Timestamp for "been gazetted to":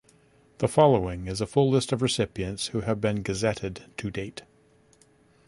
2.99-4.09